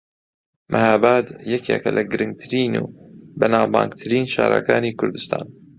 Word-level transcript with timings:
مەھاباد 0.73 1.27
یەکێکە 1.53 1.89
لە 1.97 2.03
گرنگترین 2.11 2.73
و 2.81 2.85
بەناوبانگترین 3.39 4.25
شارەکانی 4.33 4.95
کوردستان 4.99 5.45